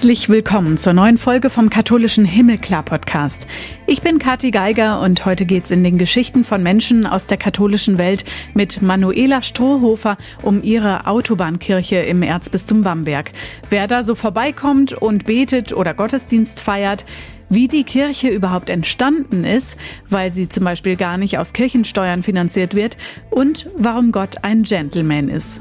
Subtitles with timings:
[0.00, 3.46] Herzlich willkommen zur neuen Folge vom katholischen Himmelklar Podcast.
[3.86, 7.98] Ich bin Kathi Geiger und heute geht's in den Geschichten von Menschen aus der katholischen
[7.98, 8.24] Welt
[8.54, 13.32] mit Manuela Strohhofer um ihre Autobahnkirche im Erzbistum Bamberg.
[13.68, 17.04] Wer da so vorbeikommt und betet oder Gottesdienst feiert,
[17.50, 19.76] wie die Kirche überhaupt entstanden ist,
[20.08, 22.96] weil sie zum Beispiel gar nicht aus Kirchensteuern finanziert wird
[23.28, 25.60] und warum Gott ein Gentleman ist.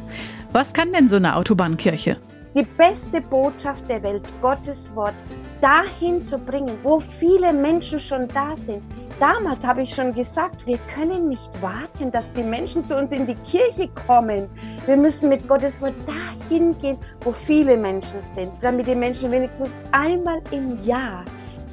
[0.53, 2.16] Was kann denn so eine Autobahnkirche?
[2.55, 5.13] Die beste Botschaft der Welt, Gottes Wort,
[5.62, 8.84] dahin zu bringen, wo viele Menschen schon da sind.
[9.20, 13.27] Damals habe ich schon gesagt, wir können nicht warten, dass die Menschen zu uns in
[13.27, 14.49] die Kirche kommen.
[14.85, 19.70] Wir müssen mit Gottes Wort dahin gehen, wo viele Menschen sind, damit die Menschen wenigstens
[19.91, 21.25] einmal im Jahr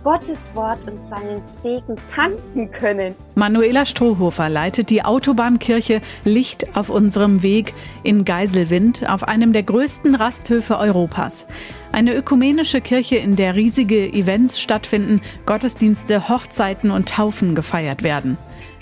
[0.07, 3.17] Gottes Wort und seinen Segen tanken können.
[3.35, 10.15] Manuela Strohhofer leitet die Autobahnkirche Licht auf unserem Weg in Geiselwind auf einem der größten
[10.15, 11.45] Rasthöfe Europas.
[11.91, 18.39] Eine ökumenische Kirche, in der riesige Events stattfinden, Gottesdienste, Hochzeiten und Taufen gefeiert werden.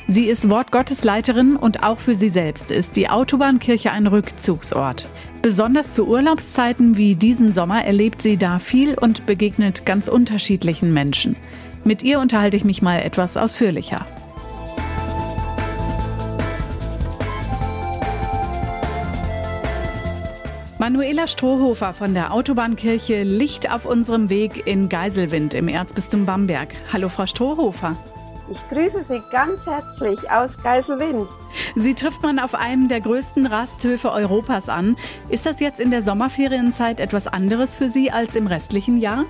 [0.07, 5.07] Sie ist Wortgottesleiterin und auch für sie selbst ist die Autobahnkirche ein Rückzugsort.
[5.41, 11.37] Besonders zu Urlaubszeiten wie diesen Sommer erlebt sie da viel und begegnet ganz unterschiedlichen Menschen.
[11.85, 14.07] Mit ihr unterhalte ich mich mal etwas ausführlicher.
[20.79, 26.69] Manuela Strohhofer von der Autobahnkirche Licht auf unserem Weg in Geiselwind im Erzbistum Bamberg.
[26.93, 27.97] Hallo Frau Strohhofer.
[28.51, 31.31] Ich grüße Sie ganz herzlich aus Geiselwind.
[31.77, 34.97] Sie trifft man auf einem der größten Rasthöfe Europas an.
[35.31, 39.25] Ist das jetzt in der Sommerferienzeit etwas anderes für Sie als im restlichen Jahr?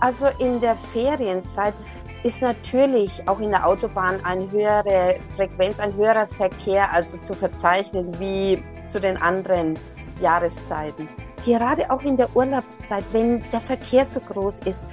[0.00, 1.74] Also in der Ferienzeit
[2.22, 8.18] ist natürlich auch in der Autobahn eine höhere Frequenz, ein höherer Verkehr also zu verzeichnen
[8.18, 9.74] wie zu den anderen
[10.20, 11.08] Jahreszeiten.
[11.44, 14.86] Gerade auch in der Urlaubszeit, wenn der Verkehr so groß ist,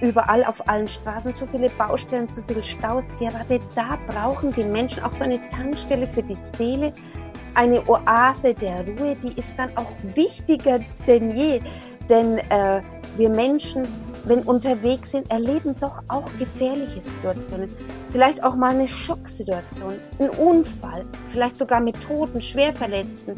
[0.00, 3.08] überall auf allen Straßen so viele Baustellen, so viele Staus.
[3.18, 6.92] Gerade da brauchen die Menschen auch so eine Tankstelle für die Seele,
[7.54, 11.60] eine Oase der Ruhe, die ist dann auch wichtiger denn je.
[12.08, 12.80] Denn äh,
[13.16, 13.82] wir Menschen,
[14.24, 17.68] wenn unterwegs sind, erleben doch auch gefährliche Situationen.
[18.12, 23.34] Vielleicht auch mal eine Schocksituation, ein Unfall, vielleicht sogar mit Toten, Schwerverletzten.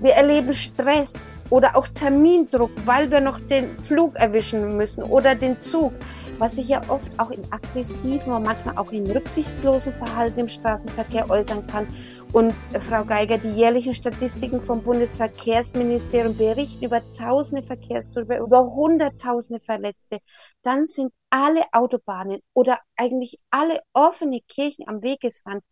[0.00, 5.60] Wir erleben Stress oder auch Termindruck, weil wir noch den Flug erwischen müssen oder den
[5.60, 5.92] Zug,
[6.38, 11.30] was sich ja oft auch in aggressiven und manchmal auch in rücksichtslosen Verhalten im Straßenverkehr
[11.30, 11.86] äußern kann.
[12.32, 19.60] Und äh, Frau Geiger, die jährlichen Statistiken vom Bundesverkehrsministerium berichten über tausende Verkehrstote, über hunderttausende
[19.64, 20.18] Verletzte.
[20.62, 25.62] Dann sind alle Autobahnen oder eigentlich alle offene Kirchen am Wegesrand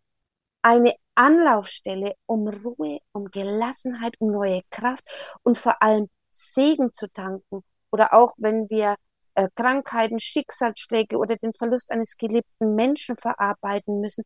[0.63, 5.03] eine Anlaufstelle, um Ruhe, um Gelassenheit, um neue Kraft
[5.43, 7.63] und vor allem Segen zu tanken.
[7.91, 8.95] Oder auch wenn wir
[9.35, 14.23] äh, Krankheiten, Schicksalsschläge oder den Verlust eines geliebten Menschen verarbeiten müssen,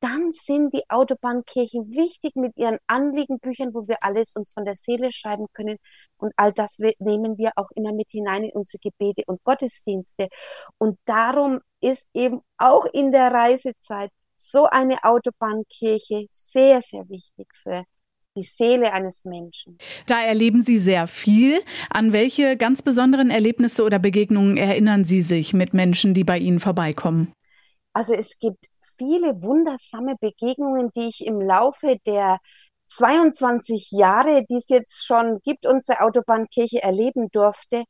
[0.00, 5.10] dann sind die Autobahnkirchen wichtig mit ihren Anliegenbüchern, wo wir alles uns von der Seele
[5.10, 5.78] schreiben können.
[6.18, 10.28] Und all das nehmen wir auch immer mit hinein in unsere Gebete und Gottesdienste.
[10.78, 14.10] Und darum ist eben auch in der Reisezeit
[14.50, 17.84] so eine Autobahnkirche sehr, sehr wichtig für
[18.36, 19.78] die Seele eines Menschen.
[20.06, 21.62] Da erleben Sie sehr viel.
[21.90, 26.60] An welche ganz besonderen Erlebnisse oder Begegnungen erinnern Sie sich mit Menschen, die bei Ihnen
[26.60, 27.32] vorbeikommen?
[27.92, 28.66] Also es gibt
[28.98, 32.38] viele wundersame Begegnungen, die ich im Laufe der
[32.88, 37.84] 22 Jahre, die es jetzt schon gibt, unsere Autobahnkirche erleben durfte.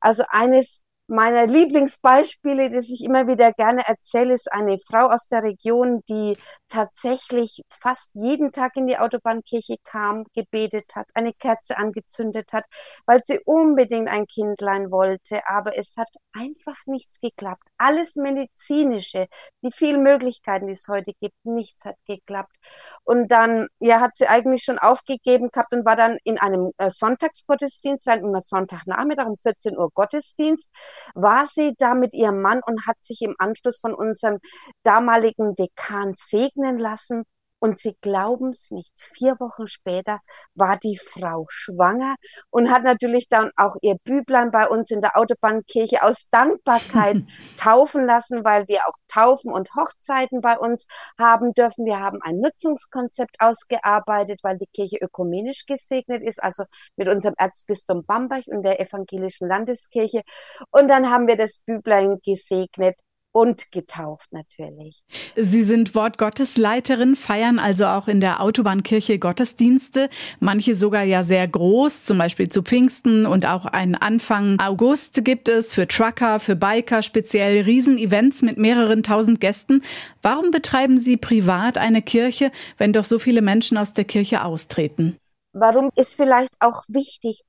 [0.00, 5.42] Also eines meiner Lieblingsbeispiele, das ich immer wieder gerne erzähle, ist eine Frau aus der
[5.42, 6.36] Region, die
[6.68, 12.64] tatsächlich fast jeden Tag in die Autobahnkirche kam, gebetet hat, eine Kerze angezündet hat,
[13.06, 17.64] weil sie unbedingt ein Kindlein wollte, aber es hat einfach nichts geklappt.
[17.76, 19.26] Alles medizinische,
[19.62, 22.54] die vielen Möglichkeiten, die es heute gibt, nichts hat geklappt.
[23.02, 26.90] Und dann, ja, hat sie eigentlich schon aufgegeben gehabt und war dann in einem äh,
[26.90, 30.70] Sonntagsgottesdienst, dann immer Sonntagnachmittag um 14 Uhr Gottesdienst
[31.14, 34.38] war sie da mit ihrem Mann und hat sich im Anschluss von unserem
[34.82, 37.24] damaligen Dekan segnen lassen.
[37.60, 40.20] Und Sie glauben es nicht, vier Wochen später
[40.54, 42.16] war die Frau schwanger
[42.50, 47.22] und hat natürlich dann auch ihr Büblein bei uns in der Autobahnkirche aus Dankbarkeit
[47.56, 50.86] taufen lassen, weil wir auch Taufen und Hochzeiten bei uns
[51.18, 51.84] haben dürfen.
[51.84, 56.64] Wir haben ein Nutzungskonzept ausgearbeitet, weil die Kirche ökumenisch gesegnet ist, also
[56.96, 60.22] mit unserem Erzbistum Bamberg und der evangelischen Landeskirche.
[60.70, 62.96] Und dann haben wir das Büblein gesegnet
[63.32, 65.02] und getauft natürlich.
[65.36, 70.08] Sie sind Wortgottesleiterin, feiern also auch in der Autobahnkirche Gottesdienste,
[70.40, 75.48] manche sogar ja sehr groß, zum Beispiel zu Pfingsten und auch einen Anfang August gibt
[75.48, 79.82] es für Trucker, für Biker speziell Riesenevents mit mehreren tausend Gästen.
[80.22, 85.16] Warum betreiben Sie privat eine Kirche, wenn doch so viele Menschen aus der Kirche austreten?
[85.52, 87.42] Warum ist vielleicht auch wichtig,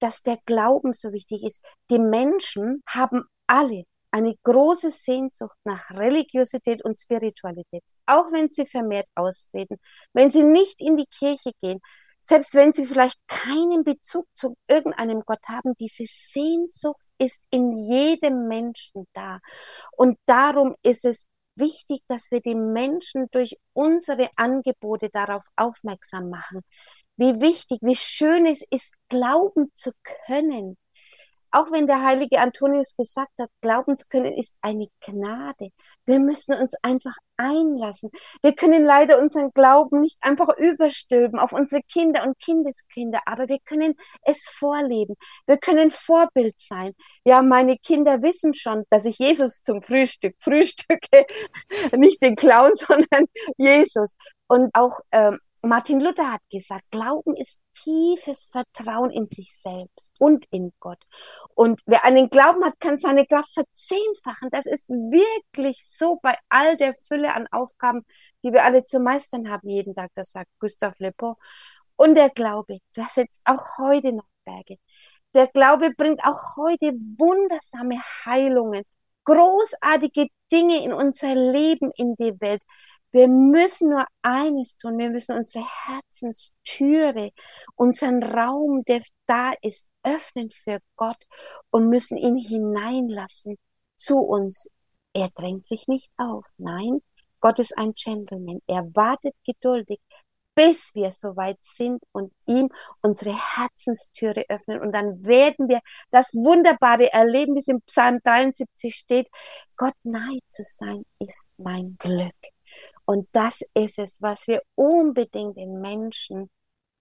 [0.00, 1.64] dass der Glauben so wichtig ist?
[1.90, 9.08] Die Menschen haben alle eine große Sehnsucht nach Religiosität und Spiritualität, auch wenn sie vermehrt
[9.14, 9.76] austreten,
[10.12, 11.80] wenn sie nicht in die Kirche gehen,
[12.22, 18.48] selbst wenn sie vielleicht keinen Bezug zu irgendeinem Gott haben, diese Sehnsucht ist in jedem
[18.48, 19.38] Menschen da.
[19.96, 21.26] Und darum ist es
[21.56, 26.60] wichtig, dass wir die Menschen durch unsere Angebote darauf aufmerksam machen,
[27.16, 29.92] wie wichtig, wie schön es ist, glauben zu
[30.26, 30.76] können,
[31.50, 35.70] auch wenn der heilige Antonius gesagt hat, glauben zu können ist eine Gnade.
[36.04, 38.10] Wir müssen uns einfach einlassen.
[38.42, 43.58] Wir können leider unseren Glauben nicht einfach überstülpen auf unsere Kinder und Kindeskinder, aber wir
[43.64, 45.14] können es vorleben.
[45.46, 46.94] Wir können Vorbild sein.
[47.24, 51.26] Ja, meine Kinder wissen schon, dass ich Jesus zum Frühstück frühstücke,
[51.96, 54.14] nicht den Clown, sondern Jesus.
[54.48, 60.46] Und auch ähm, Martin Luther hat gesagt, Glauben ist tiefes Vertrauen in sich selbst und
[60.50, 61.02] in Gott.
[61.54, 64.50] Und wer einen Glauben hat, kann seine Kraft verzehnfachen.
[64.50, 68.04] Das ist wirklich so bei all der Fülle an Aufgaben,
[68.44, 70.10] die wir alle zu meistern haben jeden Tag.
[70.14, 71.34] Das sagt Gustav Le Bon.
[71.96, 74.76] Und der Glaube versetzt auch heute noch Berge.
[75.34, 78.84] Der Glaube bringt auch heute wundersame Heilungen,
[79.24, 82.62] großartige Dinge in unser Leben in die Welt.
[83.10, 84.98] Wir müssen nur eines tun.
[84.98, 87.30] Wir müssen unsere Herzenstüre,
[87.74, 91.22] unseren Raum, der da ist, öffnen für Gott
[91.70, 93.56] und müssen ihn hineinlassen
[93.96, 94.68] zu uns.
[95.14, 96.44] Er drängt sich nicht auf.
[96.58, 97.00] Nein,
[97.40, 98.60] Gott ist ein Gentleman.
[98.66, 100.00] Er wartet geduldig,
[100.54, 102.68] bis wir soweit sind und ihm
[103.00, 104.80] unsere Herzenstüre öffnen.
[104.80, 105.80] Und dann werden wir
[106.10, 109.28] das Wunderbare erleben, wie es im Psalm 73 steht.
[109.76, 112.57] Gott nahe zu sein ist mein Glück.
[113.08, 116.50] Und das ist es, was wir unbedingt den Menschen,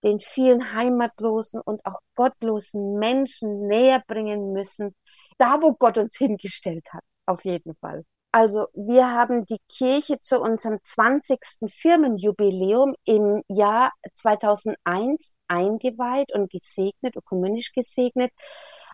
[0.05, 4.95] den vielen heimatlosen und auch gottlosen Menschen näher bringen müssen,
[5.37, 8.05] da wo Gott uns hingestellt hat, auf jeden Fall.
[8.31, 11.39] Also wir haben die Kirche zu unserem 20.
[11.69, 18.31] Firmenjubiläum im Jahr 2001 eingeweiht und gesegnet, ökumenisch gesegnet,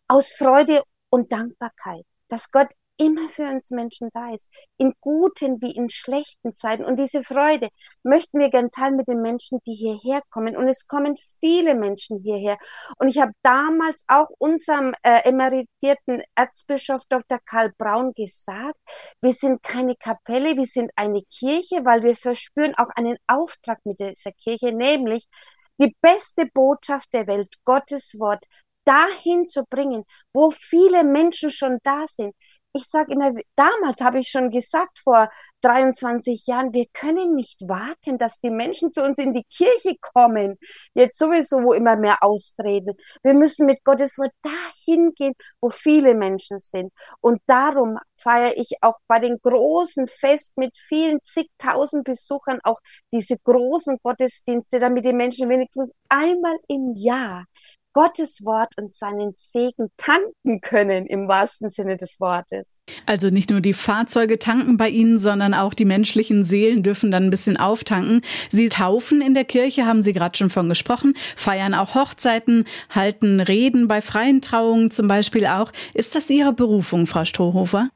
[0.07, 0.81] aus Freude
[1.11, 2.69] und Dankbarkeit, dass Gott
[3.03, 6.85] immer für uns Menschen da ist, in guten wie in schlechten Zeiten.
[6.85, 7.69] Und diese Freude
[8.03, 10.55] möchten wir gern teilen mit den Menschen, die hierher kommen.
[10.55, 12.57] Und es kommen viele Menschen hierher.
[12.97, 17.39] Und ich habe damals auch unserem äh, emeritierten Erzbischof Dr.
[17.45, 18.79] Karl Braun gesagt,
[19.21, 23.99] wir sind keine Kapelle, wir sind eine Kirche, weil wir verspüren auch einen Auftrag mit
[23.99, 25.27] dieser Kirche, nämlich
[25.79, 28.45] die beste Botschaft der Welt, Gottes Wort,
[28.85, 30.03] dahin zu bringen,
[30.33, 32.35] wo viele Menschen schon da sind,
[32.73, 35.29] ich sage immer, damals habe ich schon gesagt, vor
[35.61, 40.57] 23 Jahren, wir können nicht warten, dass die Menschen zu uns in die Kirche kommen.
[40.95, 42.93] Jetzt sowieso, wo immer mehr austreten.
[43.21, 46.91] Wir müssen mit Gottes Wort dahin gehen, wo viele Menschen sind.
[47.21, 52.79] Und darum feiere ich auch bei den großen Fest mit vielen zigtausend Besuchern auch
[53.11, 57.45] diese großen Gottesdienste, damit die Menschen wenigstens einmal im Jahr
[57.93, 62.65] Gottes Wort und seinen Segen tanken können im wahrsten Sinne des Wortes.
[63.05, 67.25] Also nicht nur die Fahrzeuge tanken bei Ihnen, sondern auch die menschlichen Seelen dürfen dann
[67.25, 68.21] ein bisschen auftanken.
[68.51, 73.39] Sie taufen in der Kirche, haben Sie gerade schon von gesprochen, feiern auch Hochzeiten, halten
[73.39, 75.71] Reden bei freien Trauungen zum Beispiel auch.
[75.93, 77.89] Ist das Ihre Berufung, Frau Strohhofer?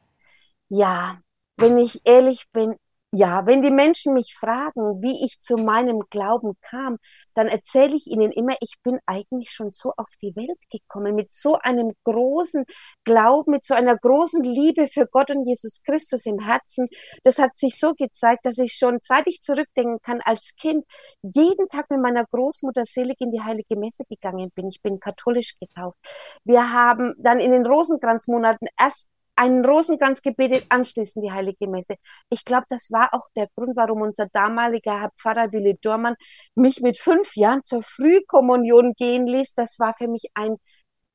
[0.70, 1.18] Ja,
[1.58, 2.76] wenn ich ehrlich bin,
[3.12, 6.98] ja, wenn die Menschen mich fragen, wie ich zu meinem Glauben kam,
[7.36, 11.32] dann erzähle ich ihnen immer, ich bin eigentlich schon so auf die Welt gekommen, mit
[11.32, 12.66] so einem großen
[13.06, 16.88] Glauben, mit so einer großen Liebe für Gott und Jesus Christus im Herzen.
[17.24, 20.84] Das hat sich so gezeigt, dass ich schon, seit ich zurückdenken kann, als Kind
[21.22, 24.68] jeden Tag mit meiner Großmutter selig in die Heilige Messe gegangen bin.
[24.68, 25.98] Ich bin katholisch getauft.
[26.44, 31.96] Wir haben dann in den Rosenkranzmonaten erst einen Rosenkranz gebetet, anschließend die Heilige Messe.
[32.30, 36.16] Ich glaube, das war auch der Grund, warum unser damaliger Herr Pfarrer Willi Dormann
[36.56, 39.54] mich mit fünf Jahren zur Frühkommunion gehen ließ.
[39.54, 40.58] Das war für mich ein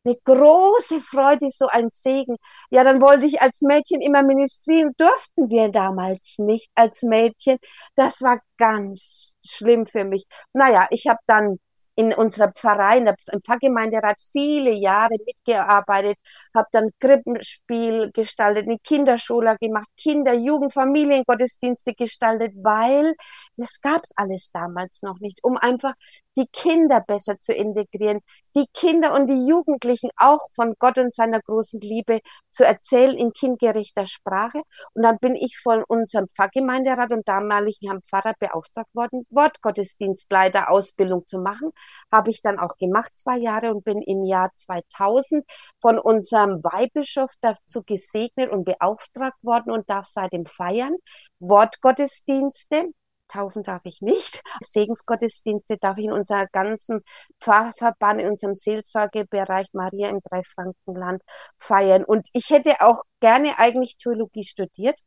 [0.05, 2.37] eine große Freude, so ein Segen.
[2.71, 7.59] Ja, dann wollte ich als Mädchen immer ministrieren, durften wir damals nicht als Mädchen.
[7.95, 10.25] Das war ganz schlimm für mich.
[10.53, 11.59] Naja, ich habe dann
[11.95, 16.17] in unserer Pfarrei, in der, Pfarrgemeinderat viele Jahre mitgearbeitet,
[16.55, 23.15] habe dann Krippenspiel gestaltet, eine Kinderschule gemacht, Kinder-, Jugend-, Familiengottesdienste gestaltet, weil
[23.57, 25.95] das gab's alles damals noch nicht, um einfach
[26.37, 28.21] die Kinder besser zu integrieren,
[28.55, 32.21] die Kinder und die Jugendlichen auch von Gott und seiner großen Liebe
[32.51, 34.63] zu erzählen in kindgerechter Sprache.
[34.95, 41.27] Und dann bin ich von unserem Pfarrgemeinderat und damaligen Herrn Pfarrer beauftragt worden, Wortgottesdienstleiter Ausbildung
[41.27, 41.71] zu machen.
[42.11, 45.45] Habe ich dann auch gemacht, zwei Jahre, und bin im Jahr 2000
[45.81, 50.97] von unserem Weihbischof dazu gesegnet und beauftragt worden und darf seitdem feiern.
[51.41, 52.91] Wortgottesdienste,
[53.33, 54.43] taufen darf ich nicht.
[54.61, 57.03] Segensgottesdienste darf ich in unserer ganzen
[57.41, 61.23] Pfarrverband, in unserem Seelsorgebereich Maria im Dreifrankenland
[61.59, 62.05] feiern.
[62.05, 64.99] Und ich hätte auch gerne eigentlich Theologie studiert.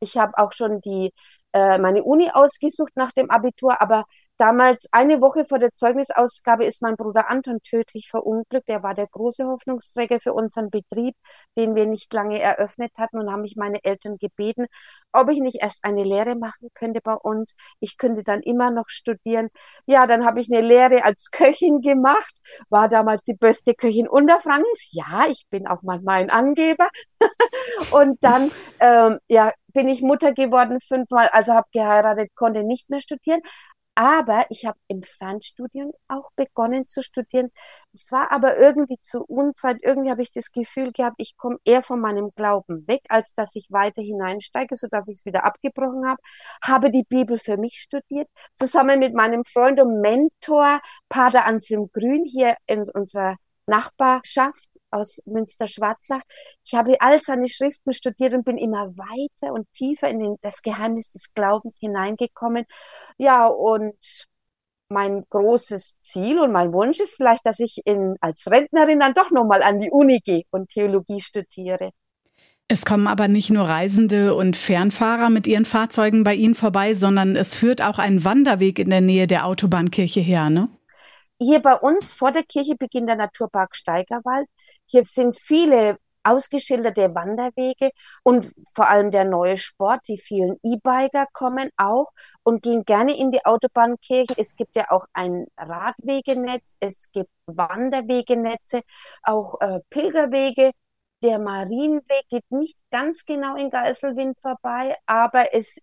[0.00, 1.12] Ich habe auch schon die
[1.52, 4.04] äh, meine Uni ausgesucht nach dem Abitur, aber
[4.38, 8.68] Damals, eine Woche vor der Zeugnisausgabe, ist mein Bruder Anton tödlich verunglückt.
[8.68, 11.14] Er war der große Hoffnungsträger für unseren Betrieb,
[11.56, 14.66] den wir nicht lange eröffnet hatten und haben mich meine Eltern gebeten,
[15.12, 17.54] ob ich nicht erst eine Lehre machen könnte bei uns.
[17.78, 19.48] Ich könnte dann immer noch studieren.
[19.86, 22.34] Ja, dann habe ich eine Lehre als Köchin gemacht,
[22.70, 24.88] war damals die beste Köchin Unterfrankens.
[24.90, 26.88] Ja, ich bin auch manchmal ein Angeber.
[27.92, 33.00] und dann, ähm, ja, bin ich Mutter geworden fünfmal, also habe geheiratet, konnte nicht mehr
[33.00, 33.40] studieren.
[33.94, 37.50] Aber ich habe im Fernstudium auch begonnen zu studieren.
[37.92, 39.78] Es war aber irgendwie zu Unzeit.
[39.82, 43.54] Irgendwie habe ich das Gefühl gehabt, ich komme eher von meinem Glauben weg, als dass
[43.54, 46.22] ich weiter hineinsteige, so dass ich es wieder abgebrochen habe.
[46.62, 50.80] Habe die Bibel für mich studiert, zusammen mit meinem Freund und Mentor
[51.10, 56.22] Pater Anselm Grün hier in unserer Nachbarschaft aus Münster-Schwarzach.
[56.64, 60.62] Ich habe all seine Schriften studiert und bin immer weiter und tiefer in den, das
[60.62, 62.64] Geheimnis des Glaubens hineingekommen.
[63.18, 63.96] Ja, und
[64.88, 69.30] mein großes Ziel und mein Wunsch ist vielleicht, dass ich in, als Rentnerin dann doch
[69.30, 71.90] nochmal an die Uni gehe und Theologie studiere.
[72.68, 77.36] Es kommen aber nicht nur Reisende und Fernfahrer mit ihren Fahrzeugen bei Ihnen vorbei, sondern
[77.36, 80.68] es führt auch ein Wanderweg in der Nähe der Autobahnkirche her, ne?
[81.38, 84.46] Hier bei uns vor der Kirche beginnt der Naturpark Steigerwald.
[84.92, 87.90] Hier sind viele ausgeschilderte Wanderwege
[88.22, 90.02] und vor allem der neue Sport.
[90.08, 94.34] Die vielen E-Biker kommen auch und gehen gerne in die Autobahnkirche.
[94.36, 98.82] Es gibt ja auch ein Radwegenetz, es gibt Wanderwegenetze,
[99.22, 100.72] auch äh, Pilgerwege.
[101.22, 105.80] Der Marienweg geht nicht ganz genau in Geiselwind vorbei, aber es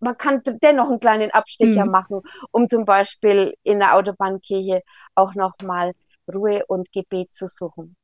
[0.00, 1.92] man kann dennoch einen kleinen Abstecher mhm.
[1.92, 2.20] machen,
[2.50, 4.82] um zum Beispiel in der Autobahnkirche
[5.14, 5.92] auch nochmal
[6.34, 7.96] Ruhe und Gebet zu suchen.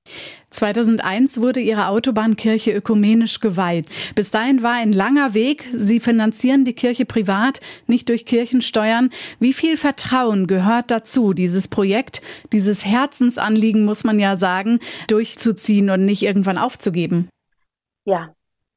[0.51, 3.87] 2001 wurde Ihre Autobahnkirche ökumenisch geweiht.
[4.15, 5.69] Bis dahin war ein langer Weg.
[5.77, 9.11] Sie finanzieren die Kirche privat, nicht durch Kirchensteuern.
[9.39, 16.05] Wie viel Vertrauen gehört dazu, dieses Projekt, dieses Herzensanliegen, muss man ja sagen, durchzuziehen und
[16.05, 17.29] nicht irgendwann aufzugeben?
[18.05, 18.33] Ja,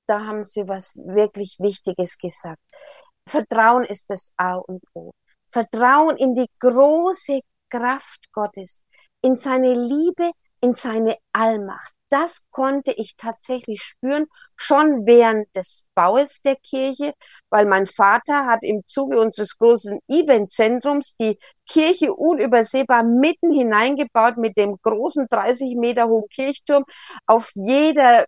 [0.08, 2.62] da haben Sie was wirklich Wichtiges gesagt.
[3.28, 5.12] Vertrauen ist das A und O.
[5.50, 7.40] Vertrauen in die große
[7.70, 8.84] Kraft Gottes,
[9.22, 11.94] in seine Liebe, in seine Allmacht.
[12.10, 14.26] Das konnte ich tatsächlich spüren,
[14.58, 17.14] schon während des Baues der Kirche,
[17.50, 24.58] weil mein Vater hat im Zuge unseres großen Eventzentrums die Kirche unübersehbar mitten hineingebaut mit
[24.58, 26.84] dem großen 30 Meter hohen Kirchturm.
[27.28, 28.26] Auf jeder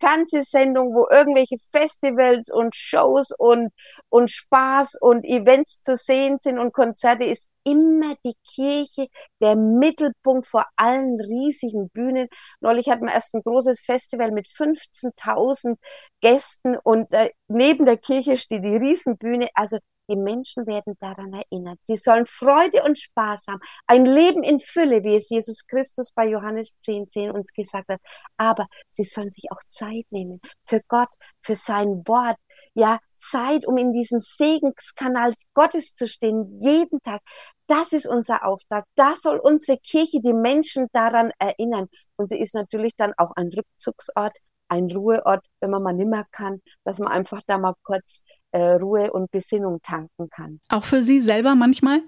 [0.00, 3.70] Fernsehsendung, wo irgendwelche Festivals und Shows und,
[4.08, 9.08] und Spaß und Events zu sehen sind und Konzerte, ist immer die Kirche
[9.40, 12.28] der Mittelpunkt vor allen riesigen Bühnen.
[12.60, 15.76] Neulich hatten wir erst ein großes Festival mit 15.000
[16.20, 19.48] Gästen und äh, neben der Kirche steht die Riesenbühne.
[19.54, 19.78] Also
[20.10, 21.78] die Menschen werden daran erinnert.
[21.82, 23.60] Sie sollen Freude und Spaß haben.
[23.86, 28.00] Ein Leben in Fülle, wie es Jesus Christus bei Johannes 10, 10 uns gesagt hat.
[28.36, 31.08] Aber sie sollen sich auch Zeit nehmen für Gott,
[31.42, 32.36] für sein Wort.
[32.74, 37.20] Ja, Zeit, um in diesem Segenskanal Gottes zu stehen, jeden Tag.
[37.66, 38.84] Das ist unser Auftrag.
[38.96, 41.88] Da soll unsere Kirche die Menschen daran erinnern.
[42.16, 44.36] Und sie ist natürlich dann auch ein Rückzugsort,
[44.70, 48.22] ein Ruheort, wenn man mal nimmer kann, dass man einfach da mal kurz
[48.52, 50.60] äh, Ruhe und Besinnung tanken kann.
[50.68, 52.02] Auch für Sie selber manchmal?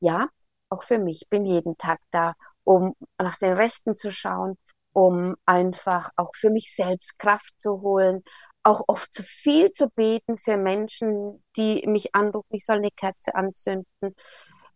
[0.00, 0.28] Ja,
[0.68, 1.22] auch für mich.
[1.22, 2.34] Ich bin jeden Tag da,
[2.64, 4.56] um nach den Rechten zu schauen,
[4.92, 8.22] um einfach auch für mich selbst Kraft zu holen,
[8.62, 13.34] auch oft zu viel zu beten für Menschen, die mich anrufen, ich soll eine Kerze
[13.34, 14.14] anzünden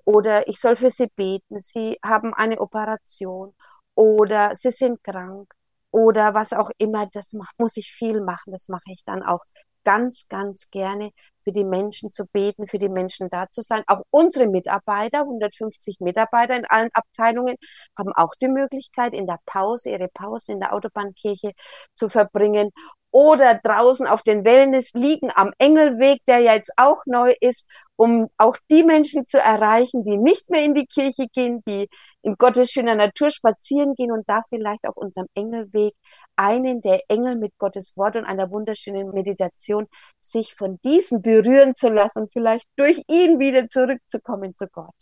[0.05, 3.55] oder ich soll für sie beten, sie haben eine Operation
[3.95, 5.53] oder sie sind krank
[5.91, 9.45] oder was auch immer, das macht, muss ich viel machen, das mache ich dann auch
[9.85, 11.11] ganz, ganz gerne
[11.43, 13.83] für die Menschen zu beten, für die Menschen da zu sein.
[13.87, 17.57] Auch unsere Mitarbeiter, 150 Mitarbeiter in allen Abteilungen,
[17.99, 21.53] haben auch die Möglichkeit, in der Pause, ihre Pause in der Autobahnkirche
[21.95, 22.71] zu verbringen
[23.13, 28.29] oder draußen auf den Wellness liegen am Engelweg, der ja jetzt auch neu ist, um
[28.37, 31.89] auch die Menschen zu erreichen, die nicht mehr in die Kirche gehen, die
[32.23, 35.95] in Gottes schöner Natur spazieren gehen und da vielleicht auf unserem Engelweg
[36.37, 39.87] einen der Engel mit Gottes Wort und einer wunderschönen Meditation
[40.21, 44.95] sich von diesen berühren zu lassen und vielleicht durch ihn wieder zurückzukommen zu Gott.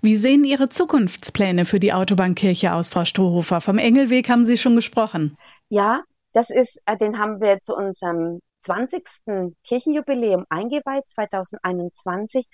[0.00, 3.60] Wie sehen Ihre Zukunftspläne für die Autobahnkirche aus, Frau Strohhofer?
[3.60, 5.36] Vom Engelweg haben Sie schon gesprochen.
[5.68, 6.02] Ja,
[6.36, 9.54] das ist, äh, den haben wir zu unserem 20.
[9.64, 12.46] Kirchenjubiläum eingeweiht, 2021.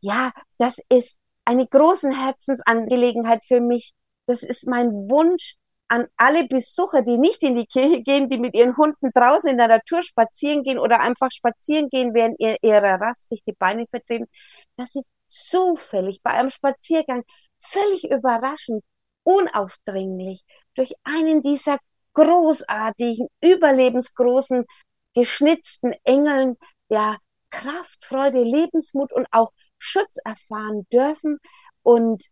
[0.00, 3.92] Ja, das ist eine große Herzensangelegenheit für mich.
[4.26, 5.54] Das ist mein Wunsch
[5.86, 9.58] an alle Besucher, die nicht in die Kirche gehen, die mit ihren Hunden draußen in
[9.58, 13.86] der Natur spazieren gehen oder einfach spazieren gehen, während ihr, ihrer Rast sich die Beine
[13.86, 14.26] vertreten,
[14.76, 17.22] dass sie zufällig bei einem Spaziergang
[17.60, 18.82] völlig überraschend,
[19.22, 20.42] unaufdringlich
[20.74, 21.78] durch einen dieser
[22.14, 24.64] großartigen, überlebensgroßen,
[25.14, 26.56] geschnitzten Engeln,
[26.88, 27.16] ja,
[27.50, 31.38] Kraft, Freude, Lebensmut und auch Schutz erfahren dürfen.
[31.82, 32.24] Und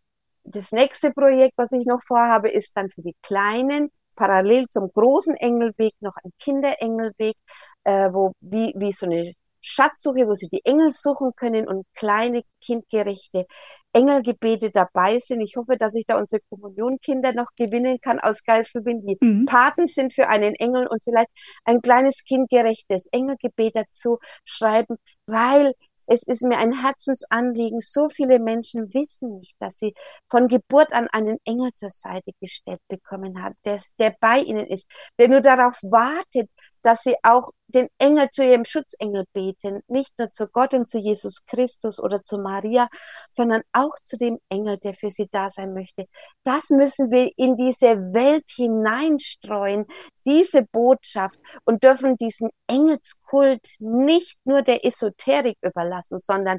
[0.45, 5.37] das nächste Projekt, was ich noch vorhabe, ist dann für die Kleinen parallel zum großen
[5.37, 7.37] Engelweg noch ein Kinderengelweg,
[7.85, 12.43] äh, wo wie, wie so eine Schatzsuche, wo sie die Engel suchen können und kleine
[12.61, 13.47] kindgerechte
[13.93, 15.41] Engelgebete dabei sind.
[15.41, 19.47] Ich hoffe, dass ich da unsere Kommunionkinder noch gewinnen kann aus Geiselwind, die mhm.
[19.47, 21.31] Paten sind für einen Engel und vielleicht
[21.65, 24.97] ein kleines kindgerechtes Engelgebet dazu schreiben,
[25.27, 25.73] weil
[26.09, 27.81] es ist mir ein Herzensanliegen.
[27.81, 29.95] So viele Menschen wissen nicht, dass sie
[30.31, 34.87] von Geburt an einen Engel zur Seite gestellt bekommen haben, der, der bei ihnen ist,
[35.19, 36.51] der nur darauf wartet,
[36.83, 40.99] dass sie auch den Engel zu ihrem Schutzengel beten, nicht nur zu Gott und zu
[40.99, 42.89] Jesus Christus oder zu Maria,
[43.29, 46.07] sondern auch zu dem Engel, der für sie da sein möchte.
[46.45, 49.87] Das müssen wir in diese Welt hineinstreuen,
[50.25, 56.59] diese Botschaft und dürfen diesen Engelskult nicht nur der Esoterik überlassen, sondern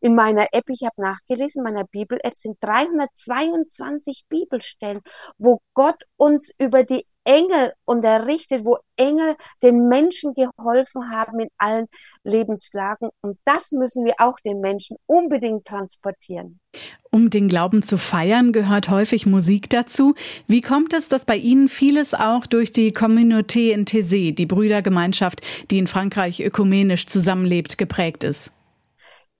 [0.00, 5.00] in meiner App, ich habe nachgelesen, meiner Bibel-App sind 322 Bibelstellen,
[5.38, 11.86] wo Gott uns über die Engel unterrichtet, wo Engel den Menschen geholfen haben in allen
[12.24, 13.10] Lebenslagen.
[13.20, 16.58] Und das müssen wir auch den Menschen unbedingt transportieren.
[17.12, 20.14] Um den Glauben zu feiern, gehört häufig Musik dazu.
[20.48, 25.40] Wie kommt es, dass bei Ihnen vieles auch durch die Communauté in Thésée, die Brüdergemeinschaft,
[25.70, 28.50] die in Frankreich ökumenisch zusammenlebt, geprägt ist?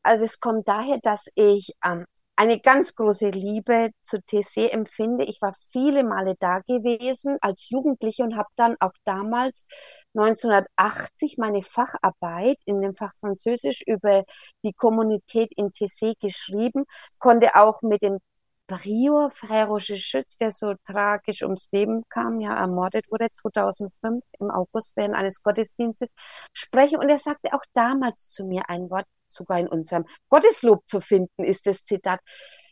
[0.03, 2.07] Also es kommt daher, dass ich ähm,
[2.40, 5.24] eine ganz große Liebe zu TC empfinde.
[5.26, 9.66] Ich war viele Male da gewesen als Jugendliche und habe dann auch damals
[10.14, 14.24] 1980 meine Facharbeit in dem Fach Französisch über
[14.64, 16.85] die Kommunität in TC geschrieben,
[17.18, 18.20] konnte auch mit dem
[18.66, 24.92] Prior, Frère Schütz, der so tragisch ums Leben kam, ja, ermordet wurde 2005 im August
[24.96, 26.09] während eines Gottesdienstes,
[26.55, 27.00] sprechen.
[27.00, 31.45] Und er sagte auch damals zu mir ein Wort, sogar in unserem Gotteslob zu finden,
[31.45, 32.21] ist das Zitat.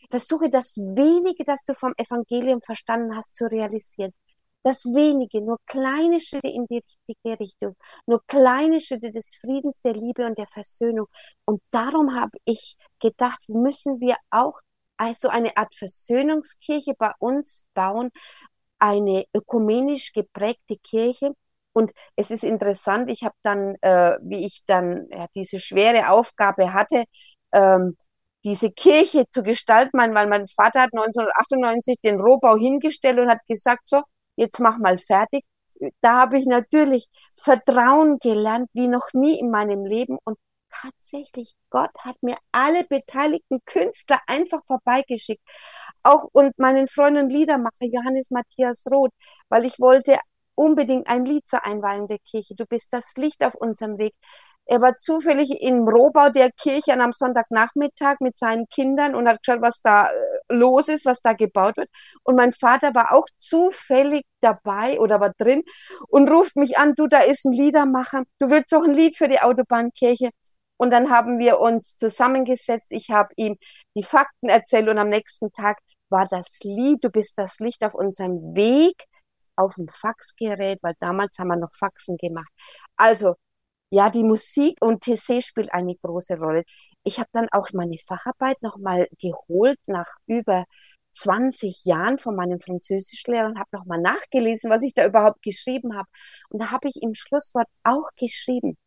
[0.09, 4.13] Versuche das wenige, das du vom Evangelium verstanden hast, zu realisieren.
[4.63, 9.93] Das wenige, nur kleine Schritte in die richtige Richtung, nur kleine Schritte des Friedens, der
[9.93, 11.07] Liebe und der Versöhnung.
[11.45, 14.59] Und darum habe ich gedacht, müssen wir auch
[14.97, 18.11] also eine Art Versöhnungskirche bei uns bauen,
[18.79, 21.33] eine ökumenisch geprägte Kirche,
[21.79, 26.73] und es ist interessant, ich habe dann, äh, wie ich dann ja, diese schwere Aufgabe
[26.73, 27.05] hatte,
[27.53, 27.95] ähm,
[28.43, 33.81] diese Kirche zu gestalten, weil mein Vater hat 1998 den Rohbau hingestellt und hat gesagt,
[33.85, 34.01] so,
[34.35, 35.45] jetzt mach mal fertig.
[36.01, 37.07] Da habe ich natürlich
[37.41, 40.17] Vertrauen gelernt, wie noch nie in meinem Leben.
[40.25, 40.37] Und
[40.69, 45.41] tatsächlich, Gott hat mir alle beteiligten Künstler einfach vorbeigeschickt.
[46.03, 49.11] Auch und meinen Freund und Liedermacher Johannes Matthias Roth,
[49.49, 50.17] weil ich wollte
[50.59, 52.53] unbedingt ein Lied zur Einweihung der Kirche.
[52.53, 54.13] Du bist das Licht auf unserem Weg.
[54.65, 59.61] Er war zufällig im Rohbau der Kirche am Sonntagnachmittag mit seinen Kindern und hat geschaut,
[59.61, 60.09] was da äh,
[60.49, 61.89] los ist, was da gebaut wird.
[62.23, 65.63] Und mein Vater war auch zufällig dabei oder war drin
[66.09, 69.27] und ruft mich an, du, da ist ein Liedermacher, du willst doch ein Lied für
[69.29, 70.29] die Autobahnkirche.
[70.77, 72.91] Und dann haben wir uns zusammengesetzt.
[72.91, 73.57] Ich habe ihm
[73.95, 77.95] die Fakten erzählt und am nächsten Tag war das Lied, du bist das Licht auf
[77.95, 79.05] unserem Weg
[79.59, 82.51] auf dem Faxgerät, weil damals haben wir noch Faxen gemacht.
[82.95, 83.35] Also,
[83.91, 86.63] ja, die Musik und TC spielt eine große Rolle.
[87.03, 90.65] Ich habe dann auch meine Facharbeit nochmal geholt nach über
[91.11, 96.07] 20 Jahren von meinem Französischlehrer und habe nochmal nachgelesen, was ich da überhaupt geschrieben habe.
[96.49, 98.77] Und da habe ich im Schlusswort auch geschrieben,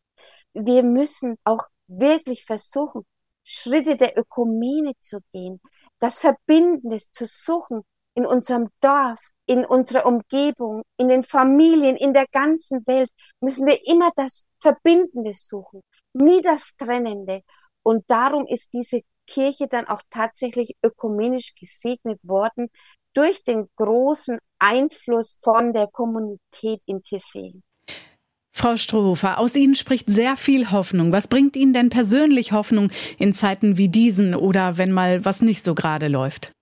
[0.54, 3.04] wir müssen auch wirklich versuchen,
[3.44, 5.61] Schritte der Ökumene zu gehen,
[5.98, 7.82] das Verbindendes zu suchen
[8.14, 9.20] in unserem Dorf,
[9.52, 13.10] in unserer Umgebung, in den Familien, in der ganzen Welt,
[13.40, 15.82] müssen wir immer das Verbindende suchen,
[16.14, 17.42] nie das Trennende.
[17.82, 22.70] Und darum ist diese Kirche dann auch tatsächlich ökumenisch gesegnet worden
[23.14, 27.60] durch den großen Einfluss von der Kommunität in Tessé.
[28.54, 31.12] Frau Strohhofer, aus Ihnen spricht sehr viel Hoffnung.
[31.12, 35.62] Was bringt Ihnen denn persönlich Hoffnung in Zeiten wie diesen oder wenn mal was nicht
[35.62, 36.52] so gerade läuft?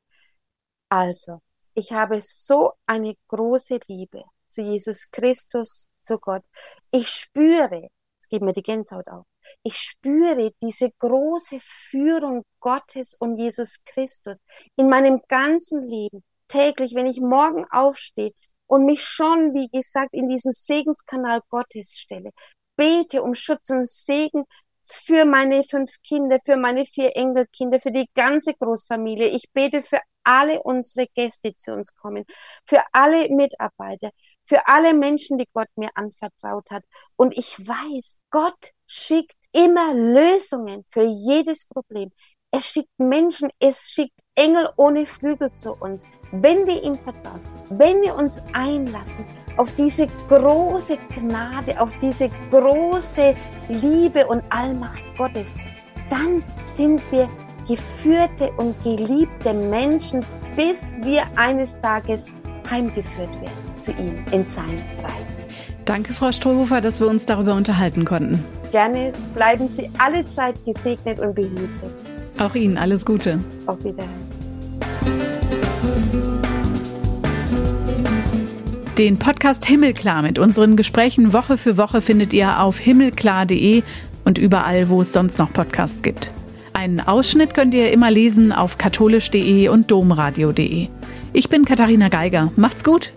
[0.89, 1.41] Also,
[1.81, 6.45] ich habe so eine große Liebe zu Jesus Christus, zu Gott.
[6.91, 7.89] Ich spüre,
[8.21, 9.25] es gibt mir die Gänsehaut auf,
[9.63, 14.37] ich spüre diese große Führung Gottes und Jesus Christus
[14.77, 16.23] in meinem ganzen Leben.
[16.49, 18.33] Täglich, wenn ich morgen aufstehe,
[18.67, 22.31] und mich schon, wie gesagt, in diesen Segenskanal Gottes stelle.
[22.77, 24.45] Bete um Schutz und Segen
[24.93, 29.29] für meine fünf Kinder, für meine vier Enkelkinder, für die ganze Großfamilie.
[29.29, 32.25] Ich bete für alle unsere Gäste, die zu uns kommen,
[32.67, 34.11] für alle Mitarbeiter,
[34.45, 36.85] für alle Menschen, die Gott mir anvertraut hat.
[37.17, 42.13] Und ich weiß, Gott schickt immer Lösungen für jedes Problem.
[42.53, 48.03] Er schickt Menschen, es schickt Engel ohne Flügel zu uns, wenn wir ihm vertrauen, wenn
[48.03, 49.25] wir uns einlassen
[49.57, 53.37] auf diese große Gnade, auf diese große
[53.69, 55.55] Liebe und Allmacht Gottes,
[56.11, 56.43] dann
[56.75, 57.29] sind wir
[57.69, 62.27] geführte und geliebte Menschen, bis wir eines Tages
[62.69, 65.85] heimgeführt werden zu ihm in sein Reich.
[65.85, 68.45] Danke, Frau Strohhofer, dass wir uns darüber unterhalten konnten.
[68.73, 72.10] Gerne bleiben Sie alle Zeit gesegnet und behütet.
[72.41, 73.39] Auch Ihnen alles Gute.
[73.67, 74.09] Auf Wiedersehen.
[78.97, 83.83] Den Podcast Himmelklar mit unseren Gesprächen Woche für Woche findet ihr auf himmelklar.de
[84.25, 86.31] und überall, wo es sonst noch Podcasts gibt.
[86.73, 90.89] Einen Ausschnitt könnt ihr immer lesen auf katholisch.de und domradio.de.
[91.35, 92.53] Ich bin Katharina Geiger.
[92.57, 93.13] Macht's gut!